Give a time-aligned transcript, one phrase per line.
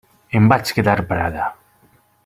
[0.39, 1.47] Em vaig quedar parada.